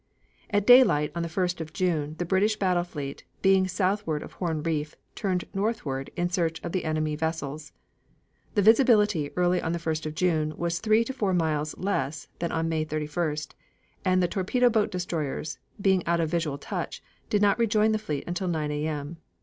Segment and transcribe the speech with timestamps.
[0.49, 4.63] At daylight on the 1st of June the British battle fleet, being southward of Horn
[4.63, 7.71] Reef, turned northward in search of the enemy vessels.
[8.55, 12.51] The visibility early on the first of June was three to four miles less than
[12.51, 13.51] on May 31st,
[14.03, 18.23] and the torpedo boat destroyers, being out of visual touch, did not rejoin the fleet
[18.25, 19.17] until 9 A.M.